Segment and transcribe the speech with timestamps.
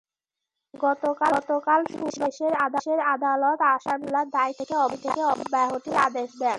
[0.73, 2.47] গতকাল শুনানি শেষে
[3.07, 6.49] আদালত আসামিদের মামলার দায় থেকে অব্যাহতির আদেশ দেন।